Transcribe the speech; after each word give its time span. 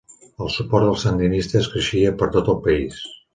El 0.45 0.47
suport 0.53 0.87
als 0.93 1.03
sandinistes 1.07 1.69
creixia 1.75 2.15
per 2.23 2.31
tot 2.39 2.51
el 2.55 2.59
país. 2.65 3.05